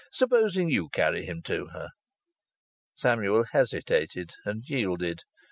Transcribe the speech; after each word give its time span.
"Suppose 0.11 0.55
you 0.55 0.89
carry 0.89 1.25
him 1.25 1.43
to 1.43 1.67
her." 1.73 1.89
Samuel 2.95 3.43
hesitated, 3.51 4.31
and 4.45 4.67
yielded. 4.67 5.21